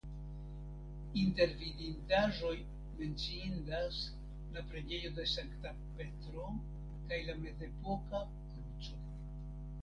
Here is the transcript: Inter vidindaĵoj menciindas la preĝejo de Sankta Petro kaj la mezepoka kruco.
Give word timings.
Inter 1.23 1.51
vidindaĵoj 1.57 2.53
menciindas 3.01 3.99
la 4.55 4.63
preĝejo 4.71 5.13
de 5.19 5.27
Sankta 5.35 5.75
Petro 6.01 6.47
kaj 7.13 7.21
la 7.29 7.37
mezepoka 7.45 8.25
kruco. 8.49 8.99